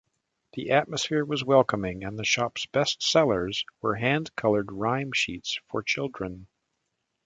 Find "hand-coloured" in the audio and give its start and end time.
3.97-4.71